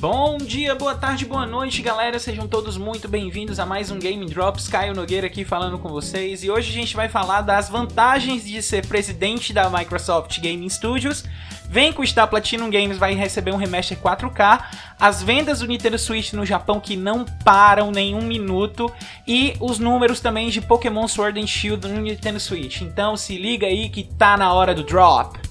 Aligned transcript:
Bom 0.00 0.38
dia, 0.38 0.74
boa 0.74 0.94
tarde, 0.94 1.26
boa 1.26 1.44
noite, 1.44 1.82
galera. 1.82 2.18
Sejam 2.18 2.48
todos 2.48 2.78
muito 2.78 3.06
bem-vindos 3.06 3.60
a 3.60 3.66
mais 3.66 3.90
um 3.90 3.98
Game 3.98 4.24
Drops. 4.24 4.66
Caio 4.66 4.94
Nogueira 4.94 5.26
aqui 5.26 5.44
falando 5.44 5.78
com 5.78 5.90
vocês. 5.90 6.42
E 6.42 6.50
hoje 6.50 6.70
a 6.70 6.72
gente 6.72 6.96
vai 6.96 7.06
falar 7.06 7.42
das 7.42 7.68
vantagens 7.68 8.46
de 8.46 8.62
ser 8.62 8.86
presidente 8.86 9.52
da 9.52 9.68
Microsoft 9.68 10.40
Gaming 10.40 10.70
Studios. 10.70 11.22
Vem 11.68 11.92
com 11.92 12.02
o 12.02 12.28
Platinum 12.28 12.70
Games 12.70 12.96
vai 12.96 13.12
receber 13.12 13.52
um 13.52 13.58
remaster 13.58 13.98
4K, 13.98 14.64
as 14.98 15.22
vendas 15.22 15.60
do 15.60 15.66
Nintendo 15.66 15.98
Switch 15.98 16.32
no 16.32 16.46
Japão 16.46 16.80
que 16.80 16.96
não 16.96 17.26
param 17.44 17.90
nenhum 17.90 18.22
minuto 18.22 18.90
e 19.28 19.54
os 19.60 19.78
números 19.78 20.18
também 20.18 20.48
de 20.48 20.62
Pokémon 20.62 21.06
Sword 21.06 21.38
and 21.38 21.46
Shield 21.46 21.86
no 21.86 22.00
Nintendo 22.00 22.40
Switch. 22.40 22.80
Então 22.80 23.18
se 23.18 23.36
liga 23.36 23.66
aí 23.66 23.90
que 23.90 24.04
tá 24.04 24.38
na 24.38 24.50
hora 24.50 24.74
do 24.74 24.82
drop. 24.82 25.49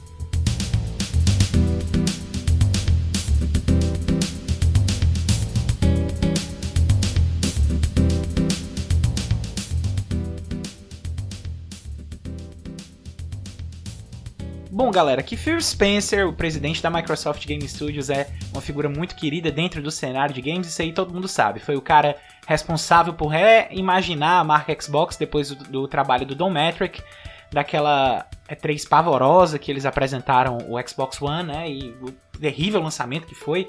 Bom, 14.89 14.93
galera, 14.93 15.21
que 15.21 15.37
Phil 15.37 15.61
Spencer, 15.61 16.27
o 16.27 16.33
presidente 16.33 16.81
da 16.81 16.89
Microsoft 16.89 17.45
Game 17.45 17.61
Studios, 17.69 18.09
é 18.09 18.27
uma 18.51 18.59
figura 18.59 18.89
muito 18.89 19.13
querida 19.13 19.51
dentro 19.51 19.83
do 19.83 19.91
cenário 19.91 20.33
de 20.33 20.41
games, 20.41 20.65
isso 20.65 20.81
aí 20.81 20.91
todo 20.91 21.13
mundo 21.13 21.27
sabe. 21.27 21.59
Foi 21.59 21.75
o 21.75 21.81
cara 21.81 22.15
responsável 22.47 23.13
por 23.13 23.27
reimaginar 23.27 24.39
a 24.39 24.43
marca 24.43 24.75
Xbox 24.81 25.15
depois 25.15 25.51
do, 25.51 25.63
do 25.65 25.87
trabalho 25.87 26.25
do 26.25 26.33
Don 26.33 26.49
Metric, 26.49 27.03
daquela 27.51 28.25
E3 28.49 28.89
pavorosa 28.89 29.59
que 29.59 29.69
eles 29.69 29.85
apresentaram 29.85 30.57
o 30.67 30.75
Xbox 30.87 31.21
One, 31.21 31.43
né, 31.43 31.69
e 31.69 31.95
o 32.01 32.11
terrível 32.39 32.81
lançamento 32.81 33.27
que 33.27 33.35
foi. 33.35 33.67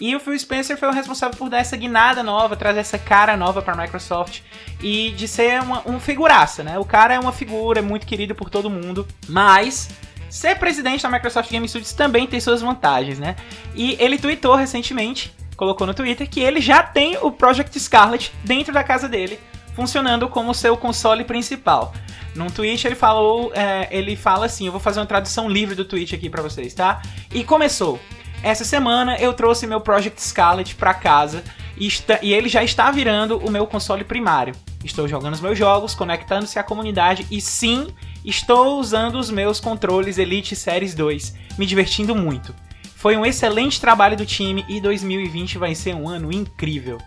E 0.00 0.16
o 0.16 0.20
Phil 0.20 0.36
Spencer 0.36 0.76
foi 0.76 0.88
o 0.88 0.92
responsável 0.92 1.38
por 1.38 1.48
dar 1.48 1.58
essa 1.58 1.76
guinada 1.76 2.24
nova, 2.24 2.56
trazer 2.56 2.80
essa 2.80 2.98
cara 2.98 3.36
nova 3.36 3.62
para 3.62 3.72
a 3.72 3.76
Microsoft 3.76 4.40
e 4.82 5.12
de 5.12 5.28
ser 5.28 5.62
uma, 5.62 5.88
um 5.88 6.00
figuraça, 6.00 6.64
né? 6.64 6.76
O 6.76 6.84
cara 6.84 7.14
é 7.14 7.20
uma 7.20 7.32
figura, 7.32 7.78
é 7.78 7.82
muito 7.82 8.04
querido 8.04 8.34
por 8.34 8.50
todo 8.50 8.68
mundo, 8.68 9.06
mas 9.28 9.88
Ser 10.28 10.58
presidente 10.58 11.02
da 11.02 11.08
Microsoft 11.08 11.50
Game 11.50 11.68
Studios 11.68 11.92
também 11.92 12.26
tem 12.26 12.40
suas 12.40 12.60
vantagens, 12.60 13.18
né? 13.18 13.36
E 13.74 13.96
ele 14.00 14.18
tweetou 14.18 14.54
recentemente, 14.54 15.34
colocou 15.56 15.86
no 15.86 15.94
Twitter, 15.94 16.28
que 16.28 16.40
ele 16.40 16.60
já 16.60 16.82
tem 16.82 17.16
o 17.22 17.30
Project 17.30 17.78
Scarlet 17.78 18.32
dentro 18.44 18.72
da 18.72 18.84
casa 18.84 19.08
dele, 19.08 19.38
funcionando 19.74 20.28
como 20.28 20.54
seu 20.54 20.76
console 20.76 21.24
principal. 21.24 21.92
Num 22.34 22.48
tweet 22.48 22.86
ele 22.86 22.94
falou, 22.94 23.50
é, 23.54 23.88
ele 23.90 24.14
fala 24.14 24.46
assim, 24.46 24.66
eu 24.66 24.72
vou 24.72 24.80
fazer 24.80 25.00
uma 25.00 25.06
tradução 25.06 25.48
livre 25.48 25.74
do 25.74 25.84
tweet 25.84 26.14
aqui 26.14 26.28
para 26.28 26.42
vocês, 26.42 26.74
tá? 26.74 27.00
E 27.32 27.42
começou. 27.42 27.98
Essa 28.42 28.64
semana 28.64 29.16
eu 29.16 29.32
trouxe 29.32 29.66
meu 29.66 29.80
Project 29.80 30.22
Scarlet 30.22 30.74
para 30.74 30.92
casa 30.92 31.42
e, 31.76 31.86
está, 31.86 32.18
e 32.22 32.32
ele 32.32 32.48
já 32.48 32.62
está 32.62 32.90
virando 32.90 33.38
o 33.38 33.50
meu 33.50 33.66
console 33.66 34.04
primário. 34.04 34.54
Estou 34.84 35.08
jogando 35.08 35.34
os 35.34 35.40
meus 35.40 35.58
jogos, 35.58 35.94
conectando-se 35.94 36.58
à 36.58 36.62
comunidade 36.62 37.26
e 37.30 37.40
sim, 37.40 37.88
Estou 38.26 38.80
usando 38.80 39.20
os 39.20 39.30
meus 39.30 39.60
controles 39.60 40.18
Elite 40.18 40.56
Series 40.56 40.96
2, 40.96 41.32
me 41.56 41.64
divertindo 41.64 42.12
muito. 42.12 42.52
Foi 42.96 43.16
um 43.16 43.24
excelente 43.24 43.80
trabalho 43.80 44.16
do 44.16 44.26
time 44.26 44.64
e 44.68 44.80
2020 44.80 45.58
vai 45.58 45.76
ser 45.76 45.94
um 45.94 46.08
ano 46.08 46.32
incrível. 46.32 46.98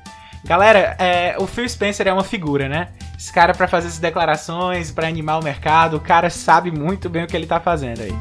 Galera, 0.45 0.95
é, 0.97 1.35
o 1.37 1.45
Phil 1.45 1.67
Spencer 1.67 2.07
é 2.07 2.13
uma 2.13 2.23
figura, 2.23 2.69
né? 2.69 2.93
Esse 3.17 3.33
cara 3.33 3.53
para 3.53 3.67
fazer 3.67 3.89
essas 3.89 3.99
declarações, 3.99 4.91
para 4.91 5.09
animar 5.09 5.41
o 5.41 5.43
mercado, 5.43 5.97
o 5.97 5.99
cara 5.99 6.29
sabe 6.29 6.71
muito 6.71 7.09
bem 7.09 7.25
o 7.25 7.27
que 7.27 7.35
ele 7.35 7.45
tá 7.45 7.59
fazendo 7.59 7.99
aí. 7.99 8.15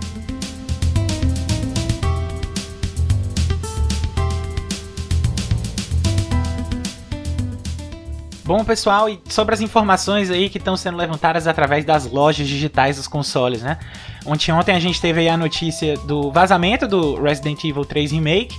Bom, 8.48 8.64
pessoal, 8.64 9.10
e 9.10 9.20
sobre 9.28 9.54
as 9.54 9.60
informações 9.60 10.31
aí 10.31 10.48
que 10.48 10.56
estão 10.56 10.75
sendo 10.75 10.97
levantadas 10.97 11.47
através 11.47 11.84
das 11.84 12.10
lojas 12.10 12.48
digitais 12.48 12.97
dos 12.97 13.06
consoles, 13.06 13.60
né? 13.60 13.78
Ontem, 14.25 14.50
ontem 14.53 14.75
a 14.75 14.81
gente 14.81 14.98
teve 14.98 15.28
a 15.28 15.36
notícia 15.36 15.98
do 15.98 16.32
vazamento 16.32 16.88
do 16.88 17.20
Resident 17.20 17.62
Evil 17.62 17.84
3 17.84 18.10
Remake, 18.12 18.59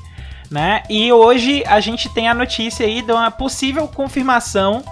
né? 0.52 0.84
E 0.92 1.12
hoje 1.12 1.64
a 1.66 1.80
gente 1.80 2.08
tem 2.10 2.28
a 2.28 2.36
notícia 2.36 2.86
aí 2.86 3.02
de 3.02 3.12
uma 3.12 3.32
possível 3.32 3.88
confirmação 3.88 4.84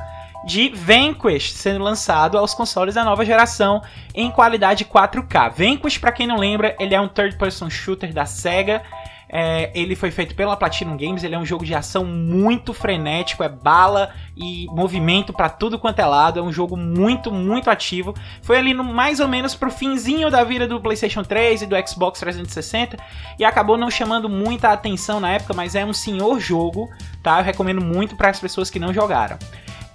de 0.47 0.69
Vanquish 0.69 1.53
sendo 1.53 1.83
lançado 1.83 2.35
aos 2.35 2.55
consoles 2.55 2.95
da 2.95 3.03
nova 3.03 3.23
geração 3.23 3.83
em 4.15 4.31
qualidade 4.31 4.83
4K. 4.83 5.51
Vanquish, 5.51 5.99
para 5.99 6.11
quem 6.11 6.25
não 6.25 6.37
lembra, 6.37 6.75
ele 6.79 6.95
é 6.95 6.99
um 6.99 7.07
third-person 7.07 7.69
shooter 7.69 8.11
da 8.11 8.25
Sega 8.25 8.81
é, 9.29 9.71
ele 9.73 9.95
foi 9.95 10.09
feito 10.09 10.35
pela 10.35 10.55
Platinum 10.55 10.95
Games, 10.95 11.23
ele 11.23 11.35
é 11.35 11.39
um 11.39 11.45
jogo 11.45 11.65
de 11.65 11.75
ação 11.75 12.05
muito 12.05 12.73
frenético, 12.73 13.43
é 13.43 13.49
bala 13.49 14.09
e 14.35 14.65
movimento 14.69 15.33
para 15.33 15.49
tudo 15.49 15.77
quanto 15.77 15.99
é 15.99 16.05
lado, 16.05 16.39
é 16.39 16.43
um 16.43 16.51
jogo 16.51 16.77
muito, 16.77 17.31
muito 17.31 17.69
ativo. 17.69 18.13
Foi 18.41 18.57
ali 18.57 18.73
no, 18.73 18.83
mais 18.83 19.19
ou 19.19 19.27
menos 19.27 19.53
pro 19.53 19.69
finzinho 19.69 20.29
da 20.29 20.43
vida 20.43 20.67
do 20.67 20.79
PlayStation 20.79 21.23
3 21.23 21.63
e 21.63 21.65
do 21.65 21.75
Xbox 21.87 22.19
360 22.19 22.97
e 23.37 23.43
acabou 23.43 23.77
não 23.77 23.91
chamando 23.91 24.29
muita 24.29 24.71
atenção 24.71 25.19
na 25.19 25.33
época, 25.33 25.53
mas 25.53 25.75
é 25.75 25.83
um 25.83 25.93
senhor 25.93 26.39
jogo, 26.39 26.89
tá? 27.21 27.39
Eu 27.39 27.43
recomendo 27.43 27.81
muito 27.81 28.15
para 28.15 28.29
as 28.29 28.39
pessoas 28.39 28.69
que 28.69 28.79
não 28.79 28.93
jogaram. 28.93 29.37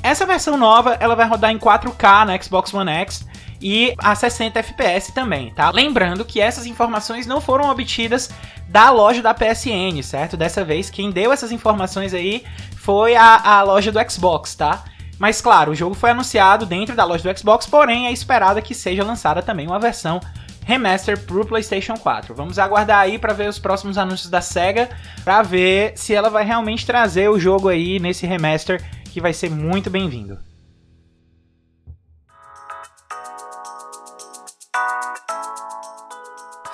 Essa 0.03 0.26
versão 0.26 0.56
nova, 0.56 0.97
ela 0.99 1.14
vai 1.14 1.26
rodar 1.28 1.53
em 1.53 1.59
4K 1.59 2.25
na 2.26 2.41
Xbox 2.41 2.75
One 2.75 2.91
X 2.91 3.25
e 3.62 3.94
a 3.98 4.14
60 4.14 4.58
FPS 4.58 5.12
também, 5.12 5.50
tá? 5.54 5.70
Lembrando 5.70 6.24
que 6.24 6.40
essas 6.40 6.66
informações 6.66 7.26
não 7.26 7.40
foram 7.40 7.70
obtidas 7.70 8.28
da 8.68 8.90
loja 8.90 9.22
da 9.22 9.32
PSN, 9.32 10.02
certo? 10.02 10.36
Dessa 10.36 10.64
vez, 10.64 10.90
quem 10.90 11.10
deu 11.10 11.32
essas 11.32 11.52
informações 11.52 12.12
aí 12.12 12.44
foi 12.76 13.14
a, 13.14 13.58
a 13.58 13.62
loja 13.62 13.92
do 13.92 14.10
Xbox, 14.10 14.56
tá? 14.56 14.84
Mas 15.18 15.40
claro, 15.40 15.70
o 15.70 15.74
jogo 15.74 15.94
foi 15.94 16.10
anunciado 16.10 16.66
dentro 16.66 16.96
da 16.96 17.04
loja 17.04 17.22
do 17.22 17.38
Xbox, 17.38 17.64
porém 17.66 18.08
é 18.08 18.12
esperado 18.12 18.60
que 18.60 18.74
seja 18.74 19.04
lançada 19.04 19.40
também 19.40 19.68
uma 19.68 19.78
versão 19.78 20.20
remaster 20.64 21.18
pro 21.18 21.46
PlayStation 21.46 21.94
4. 21.94 22.34
Vamos 22.34 22.58
aguardar 22.58 23.00
aí 23.00 23.18
para 23.18 23.32
ver 23.32 23.48
os 23.48 23.58
próximos 23.58 23.98
anúncios 23.98 24.30
da 24.30 24.40
Sega, 24.40 24.88
para 25.22 25.42
ver 25.42 25.92
se 25.96 26.14
ela 26.14 26.28
vai 26.28 26.44
realmente 26.44 26.84
trazer 26.84 27.28
o 27.28 27.38
jogo 27.38 27.68
aí 27.68 28.00
nesse 28.00 28.26
remaster 28.26 28.82
que 29.04 29.20
vai 29.20 29.32
ser 29.32 29.50
muito 29.50 29.90
bem-vindo. 29.90 30.51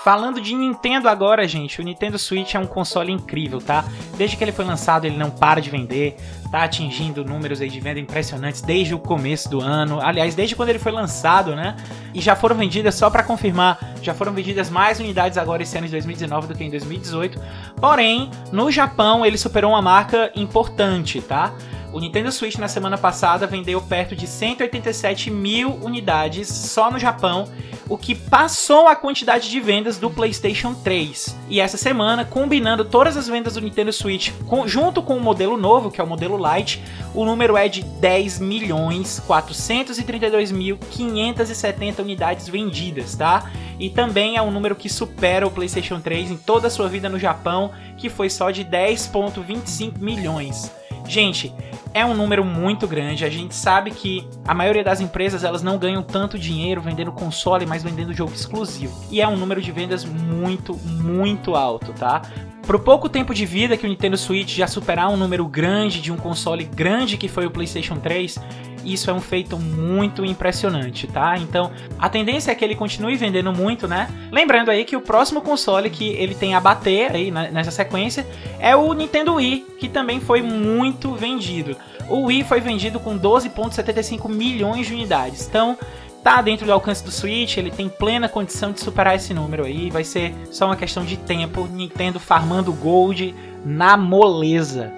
Falando 0.08 0.40
de 0.40 0.54
Nintendo 0.54 1.06
agora, 1.06 1.46
gente, 1.46 1.82
o 1.82 1.84
Nintendo 1.84 2.18
Switch 2.18 2.54
é 2.54 2.58
um 2.58 2.64
console 2.64 3.12
incrível, 3.12 3.60
tá? 3.60 3.84
Desde 4.16 4.38
que 4.38 4.42
ele 4.42 4.52
foi 4.52 4.64
lançado, 4.64 5.04
ele 5.04 5.18
não 5.18 5.28
para 5.28 5.60
de 5.60 5.68
vender, 5.68 6.16
tá 6.50 6.64
atingindo 6.64 7.22
números 7.22 7.60
aí 7.60 7.68
de 7.68 7.78
venda 7.78 8.00
impressionantes 8.00 8.62
desde 8.62 8.94
o 8.94 8.98
começo 8.98 9.50
do 9.50 9.60
ano. 9.60 10.00
Aliás, 10.00 10.34
desde 10.34 10.56
quando 10.56 10.70
ele 10.70 10.78
foi 10.78 10.92
lançado, 10.92 11.54
né? 11.54 11.76
E 12.14 12.22
já 12.22 12.34
foram 12.34 12.56
vendidas, 12.56 12.94
só 12.94 13.10
para 13.10 13.22
confirmar, 13.22 13.78
já 14.00 14.14
foram 14.14 14.32
vendidas 14.32 14.70
mais 14.70 14.98
unidades 14.98 15.36
agora 15.36 15.62
esse 15.62 15.76
ano 15.76 15.84
de 15.84 15.92
2019 15.92 16.46
do 16.46 16.54
que 16.54 16.64
em 16.64 16.70
2018. 16.70 17.38
Porém, 17.78 18.30
no 18.50 18.70
Japão, 18.70 19.26
ele 19.26 19.36
superou 19.36 19.72
uma 19.72 19.82
marca 19.82 20.32
importante, 20.34 21.20
tá? 21.20 21.52
O 21.90 22.00
Nintendo 22.00 22.30
Switch 22.30 22.56
na 22.56 22.68
semana 22.68 22.98
passada 22.98 23.46
vendeu 23.46 23.80
perto 23.80 24.14
de 24.14 24.26
187 24.26 25.30
mil 25.30 25.74
unidades 25.82 26.46
só 26.48 26.90
no 26.90 26.98
Japão, 26.98 27.48
o 27.88 27.96
que 27.96 28.14
passou 28.14 28.86
a 28.86 28.94
quantidade 28.94 29.48
de 29.48 29.58
vendas 29.58 29.96
do 29.96 30.10
PlayStation 30.10 30.74
3. 30.74 31.34
E 31.48 31.58
essa 31.60 31.78
semana, 31.78 32.26
combinando 32.26 32.84
todas 32.84 33.16
as 33.16 33.26
vendas 33.26 33.54
do 33.54 33.62
Nintendo 33.62 33.90
Switch 33.90 34.32
com, 34.46 34.68
junto 34.68 35.02
com 35.02 35.16
o 35.16 35.20
modelo 35.20 35.56
novo, 35.56 35.90
que 35.90 35.98
é 35.98 36.04
o 36.04 36.06
modelo 36.06 36.36
Lite, 36.36 36.82
o 37.14 37.24
número 37.24 37.56
é 37.56 37.66
de 37.68 37.82
10 37.82 38.38
milhões 38.38 39.18
432 39.26 40.52
mil 40.52 40.76
570 40.90 42.02
unidades 42.02 42.48
vendidas, 42.48 43.14
tá? 43.14 43.50
E 43.80 43.88
também 43.88 44.36
é 44.36 44.42
um 44.42 44.50
número 44.50 44.76
que 44.76 44.90
supera 44.90 45.46
o 45.46 45.50
PlayStation 45.50 46.00
3 46.00 46.32
em 46.32 46.36
toda 46.36 46.66
a 46.66 46.70
sua 46.70 46.88
vida 46.88 47.08
no 47.08 47.18
Japão, 47.18 47.70
que 47.96 48.10
foi 48.10 48.28
só 48.28 48.50
de 48.50 48.62
10,25 48.62 49.98
milhões. 49.98 50.70
Gente, 51.08 51.54
é 51.94 52.04
um 52.04 52.14
número 52.14 52.44
muito 52.44 52.86
grande. 52.86 53.24
A 53.24 53.30
gente 53.30 53.54
sabe 53.54 53.90
que 53.90 54.28
a 54.46 54.52
maioria 54.52 54.84
das 54.84 55.00
empresas 55.00 55.42
elas 55.42 55.62
não 55.62 55.78
ganham 55.78 56.02
tanto 56.02 56.38
dinheiro 56.38 56.82
vendendo 56.82 57.10
console, 57.10 57.64
mas 57.64 57.82
vendendo 57.82 58.12
jogo 58.12 58.32
exclusivo. 58.32 58.94
E 59.10 59.20
é 59.20 59.26
um 59.26 59.36
número 59.36 59.62
de 59.62 59.72
vendas 59.72 60.04
muito, 60.04 60.76
muito 60.84 61.56
alto, 61.56 61.92
tá? 61.94 62.22
Pro 62.62 62.78
pouco 62.78 63.08
tempo 63.08 63.32
de 63.32 63.46
vida 63.46 63.78
que 63.78 63.86
o 63.86 63.88
Nintendo 63.88 64.18
Switch 64.18 64.54
já 64.54 64.66
superar 64.66 65.08
um 65.08 65.16
número 65.16 65.48
grande 65.48 66.02
de 66.02 66.12
um 66.12 66.18
console 66.18 66.64
grande 66.64 67.16
que 67.16 67.26
foi 67.26 67.46
o 67.46 67.50
PlayStation 67.50 67.96
3, 67.96 68.38
isso 68.84 69.10
é 69.10 69.14
um 69.14 69.20
feito 69.20 69.58
muito 69.58 70.24
impressionante, 70.24 71.06
tá? 71.06 71.36
Então, 71.38 71.70
a 71.98 72.08
tendência 72.08 72.50
é 72.50 72.54
que 72.54 72.64
ele 72.64 72.74
continue 72.74 73.16
vendendo 73.16 73.52
muito, 73.52 73.86
né? 73.86 74.08
Lembrando 74.30 74.70
aí 74.70 74.84
que 74.84 74.96
o 74.96 75.00
próximo 75.00 75.40
console 75.40 75.90
que 75.90 76.08
ele 76.10 76.34
tem 76.34 76.54
a 76.54 76.60
bater 76.60 77.10
aí 77.12 77.30
nessa 77.30 77.70
sequência 77.70 78.26
é 78.58 78.74
o 78.74 78.92
Nintendo 78.92 79.34
Wii, 79.34 79.66
que 79.78 79.88
também 79.88 80.20
foi 80.20 80.42
muito 80.42 81.14
vendido. 81.14 81.76
O 82.08 82.26
Wii 82.26 82.44
foi 82.44 82.60
vendido 82.60 82.98
com 82.98 83.18
12,75 83.18 84.28
milhões 84.28 84.86
de 84.86 84.94
unidades. 84.94 85.46
Então, 85.46 85.76
tá 86.22 86.40
dentro 86.40 86.66
do 86.66 86.72
alcance 86.72 87.04
do 87.04 87.10
Switch, 87.10 87.56
ele 87.56 87.70
tem 87.70 87.88
plena 87.88 88.28
condição 88.28 88.72
de 88.72 88.80
superar 88.80 89.16
esse 89.16 89.34
número 89.34 89.64
aí. 89.64 89.90
Vai 89.90 90.04
ser 90.04 90.34
só 90.50 90.66
uma 90.66 90.76
questão 90.76 91.04
de 91.04 91.16
tempo. 91.16 91.68
Nintendo 91.70 92.18
farmando 92.18 92.72
Gold 92.72 93.34
na 93.64 93.96
moleza. 93.96 94.97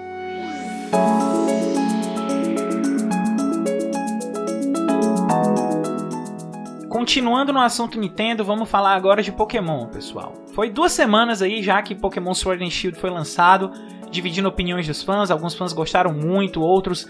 Continuando 7.00 7.50
no 7.50 7.62
assunto 7.62 7.98
Nintendo, 7.98 8.44
vamos 8.44 8.68
falar 8.68 8.94
agora 8.94 9.22
de 9.22 9.32
Pokémon, 9.32 9.86
pessoal. 9.86 10.34
Foi 10.54 10.68
duas 10.68 10.92
semanas 10.92 11.40
aí 11.40 11.62
já 11.62 11.80
que 11.80 11.94
Pokémon 11.94 12.34
Sword 12.34 12.62
and 12.62 12.68
Shield 12.68 13.00
foi 13.00 13.08
lançado, 13.08 13.72
dividindo 14.10 14.46
opiniões 14.46 14.86
dos 14.86 15.02
fãs. 15.02 15.30
Alguns 15.30 15.54
fãs 15.54 15.72
gostaram 15.72 16.12
muito, 16.12 16.60
outros 16.60 17.08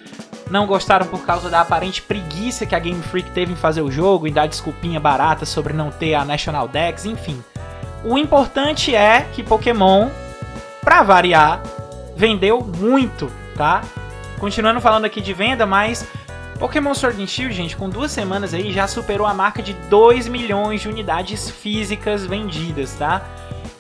não 0.49 0.65
gostaram 0.65 1.09
por 1.09 1.27
causa 1.27 1.51
da 1.51 1.61
aparente 1.61 2.03
preguiça 2.03 2.65
que 2.65 2.77
a 2.77 2.79
Game 2.79 3.03
Freak 3.03 3.33
teve 3.33 3.53
em 3.53 3.57
fazer 3.57 3.83
o 3.83 3.91
jogo, 3.91 4.29
em 4.29 4.33
dar 4.33 4.47
desculpinha 4.47 5.01
barata 5.01 5.45
sobre 5.45 5.73
não 5.73 5.91
ter 5.91 6.15
a 6.15 6.25
National 6.25 6.69
Dex, 6.69 7.05
enfim. 7.05 7.43
O 8.05 8.17
importante 8.17 8.95
é 8.95 9.23
que 9.33 9.43
Pokémon, 9.43 10.09
pra 10.85 11.03
variar, 11.03 11.61
vendeu 12.15 12.61
muito, 12.61 13.29
tá? 13.57 13.83
Continuando 14.39 14.81
falando 14.81 15.07
aqui 15.07 15.21
de 15.21 15.33
venda, 15.33 15.67
mas 15.67 16.09
Pokémon 16.61 16.93
Sword 16.93 17.23
and 17.23 17.27
Shield, 17.27 17.55
gente, 17.55 17.75
com 17.75 17.89
duas 17.89 18.13
semanas 18.13 18.53
aí 18.53 18.71
já 18.71 18.87
superou 18.87 19.27
a 19.27 19.33
marca 19.33 19.63
de 19.63 19.73
2 19.73 20.29
milhões 20.29 20.83
de 20.83 20.89
unidades 20.91 21.49
físicas 21.49 22.27
vendidas, 22.27 22.93
tá? 22.93 23.25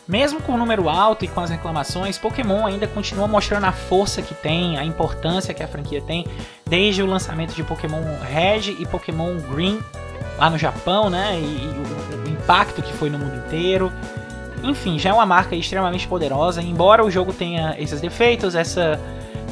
Mesmo 0.09 0.41
com 0.41 0.55
o 0.55 0.57
número 0.57 0.89
alto 0.89 1.23
e 1.23 1.29
com 1.29 1.43
as 1.43 1.51
reclamações, 1.51 2.17
Pokémon 2.17 2.67
ainda 2.67 2.87
continua 2.87 3.29
mostrando 3.29 3.65
a 3.65 3.73
força 3.73 4.23
que 4.23 4.33
tem, 4.33 4.79
a 4.79 4.85
importância 4.85 5.53
que 5.53 5.63
a 5.63 5.69
franquia 5.69 6.01
tem, 6.01 6.27
desde 6.67 7.03
o 7.03 7.07
lançamento 7.07 7.55
de 7.55 7.63
Pokémon 7.63 8.01
Red 8.23 8.75
e 8.81 8.87
Pokémon 8.87 9.37
Green 9.53 9.79
lá 10.39 10.49
no 10.49 10.57
Japão, 10.57 11.11
né? 11.11 11.39
E, 11.39 11.45
e 11.45 11.67
o, 11.69 12.25
o, 12.25 12.29
impacto 12.31 12.81
que 12.81 12.95
foi 12.95 13.11
no 13.11 13.19
mundo 13.19 13.37
inteiro. 13.47 13.93
Enfim, 14.65 14.99
já 14.99 15.11
é 15.11 15.13
uma 15.13 15.27
marca 15.27 15.55
extremamente 15.55 16.09
poderosa. 16.09 16.63
Embora 16.63 17.05
o 17.05 17.11
jogo 17.11 17.35
tenha 17.35 17.77
esses 17.79 18.01
defeitos, 18.01 18.55
essa, 18.55 18.99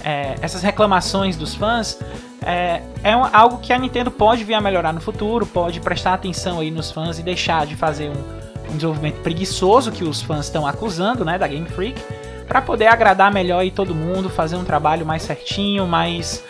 é, 0.03 0.35
essas 0.41 0.63
reclamações 0.63 1.37
dos 1.37 1.55
fãs, 1.55 1.99
é, 2.45 2.83
é 3.03 3.13
algo 3.33 3.59
que 3.59 3.73
a 3.73 3.79
Nintendo 3.79 4.11
pode 4.11 4.45
vir 4.45 4.55
a 4.55 4.61
melhorar 4.61 4.93
no 4.93 5.01
futuro, 5.01 5.47
pode 5.47 5.81
prestar 5.81 6.15
atenção 6.15 6.61
aí 6.61 6.71
nos 6.71 6.91
fãs 6.91 7.19
e 7.19 7.23
deixar 7.23 7.67
de 7.67 7.77
fazer 7.77 8.11
um 8.11 8.39
um 8.71 8.77
desenvolvimento 8.77 9.21
preguiçoso 9.23 9.91
que 9.91 10.05
os 10.05 10.21
fãs 10.21 10.47
estão 10.47 10.67
acusando, 10.67 11.25
né, 11.25 11.39
da 11.39 11.47
Game 11.47 11.67
Freak, 11.69 12.01
para 12.47 12.61
poder 12.63 12.87
agradar 12.87 13.33
melhor 13.33 13.61
aí 13.61 13.71
todo 13.71 13.95
mundo, 13.95 14.29
fazer 14.29 14.57
um 14.57 14.65
trabalho 14.65 15.05
mais 15.05 15.23
certinho, 15.23 15.87
mais 15.87 16.45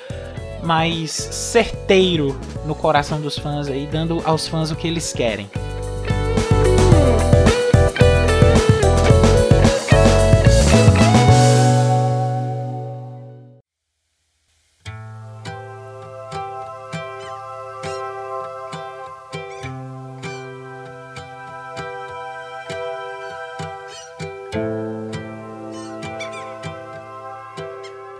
mais 0.61 1.13
certeiro 1.13 2.39
no 2.67 2.75
coração 2.75 3.21
dos 3.21 3.39
fãs 3.39 3.69
aí, 3.69 3.87
dando 3.87 4.21
aos 4.25 4.49
fãs 4.49 4.73
o 4.73 4.77
que 4.77 4.89
eles 4.89 5.13
querem. 5.13 5.49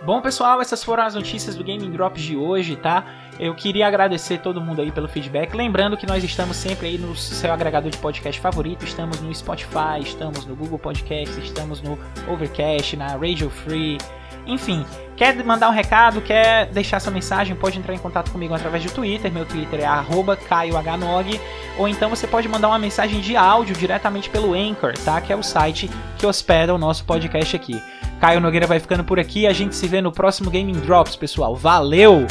Bom, 0.09 0.23
pessoal, 0.23 0.59
essas 0.63 0.83
foram 0.83 1.03
as 1.03 1.15
notícias 1.15 1.55
do 1.55 1.63
Gaming 1.63 1.91
Drops 1.91 2.23
de 2.23 2.35
hoje, 2.35 2.77
tá? 2.77 3.05
Eu 3.39 3.55
queria 3.55 3.87
agradecer 3.87 4.39
todo 4.39 4.59
mundo 4.59 4.81
aí 4.81 4.91
pelo 4.91 5.07
feedback. 5.07 5.55
Lembrando 5.55 5.99
que 5.99 6.07
nós 6.07 6.25
estamos 6.25 6.57
sempre 6.57 6.87
aí 6.87 6.97
no 6.97 7.15
seu 7.15 7.53
agregador 7.53 7.91
de 7.91 7.99
podcast 7.99 8.41
favorito. 8.41 8.87
Estamos 8.87 9.21
no 9.21 9.35
Spotify, 9.35 10.01
estamos 10.01 10.47
no 10.47 10.57
Google 10.57 10.79
Podcast, 10.79 11.39
estamos 11.41 11.83
no 11.83 11.99
Overcast, 12.27 12.97
na 12.97 13.09
Radio 13.17 13.51
Free. 13.51 13.99
Enfim, 14.47 14.87
quer 15.15 15.45
mandar 15.45 15.69
um 15.69 15.75
recado, 15.75 16.23
quer 16.23 16.71
deixar 16.71 17.01
sua 17.01 17.13
mensagem, 17.13 17.55
pode 17.55 17.79
entrar 17.79 17.93
em 17.93 17.99
contato 17.99 18.31
comigo 18.31 18.55
através 18.55 18.83
do 18.83 18.91
Twitter. 18.91 19.31
Meu 19.31 19.45
Twitter 19.45 19.81
é 19.81 20.37
caiohnog. 20.49 21.39
Ou 21.77 21.87
então 21.87 22.09
você 22.09 22.27
pode 22.27 22.49
mandar 22.49 22.69
uma 22.69 22.79
mensagem 22.79 23.21
de 23.21 23.37
áudio 23.37 23.77
diretamente 23.77 24.31
pelo 24.31 24.55
Anchor, 24.55 24.95
tá? 25.05 25.21
Que 25.21 25.35
é 25.35 25.37
o 25.37 25.43
site 25.43 25.91
que 26.17 26.25
hospeda 26.25 26.75
o 26.75 26.79
nosso 26.79 27.05
podcast 27.05 27.55
aqui. 27.55 27.79
Caio 28.21 28.41
Nogueira 28.41 28.67
vai 28.67 28.81
ficando 28.81 29.05
por 29.05 29.19
aqui. 29.21 29.47
A 29.47 29.53
gente 29.53 29.77
se 29.77 29.87
vê 29.87 30.01
no 30.01 30.13
próximo 30.13 30.51
Gaming 30.51 30.81
Drops, 30.81 31.17
pessoal. 31.17 31.55
Valeu! 31.55 32.27